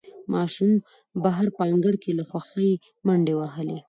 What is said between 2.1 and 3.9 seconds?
له خوښۍ منډې وهلې